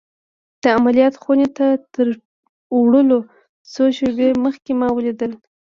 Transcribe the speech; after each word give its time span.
د 0.61 0.63
عملیات 0.77 1.15
خونې 1.21 1.47
ته 1.57 1.65
تر 1.93 2.07
وړلو 2.77 3.19
څو 3.73 3.83
شېبې 3.97 4.29
مخکې 4.43 4.71
ما 4.79 4.87
ولید 4.93 5.19